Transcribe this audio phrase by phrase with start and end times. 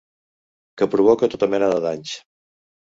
[0.81, 2.17] Que provoca tota mena de danys.